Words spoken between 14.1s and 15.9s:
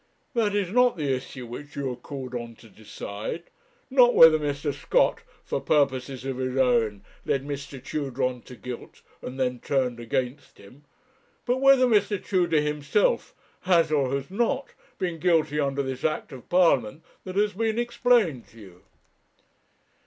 has not, been guilty under